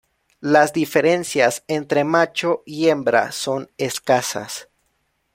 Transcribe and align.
Las 0.39 0.73
diferencias 0.73 1.63
entre 1.67 2.03
macho 2.03 2.63
y 2.65 2.87
hembra 2.89 3.31
son 3.31 3.69
escasas. 3.77 4.67